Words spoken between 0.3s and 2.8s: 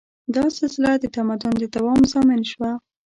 دا سلسله د تمدن د دوام ضامن شوه.